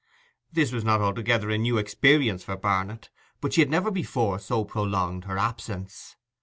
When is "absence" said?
5.37-6.15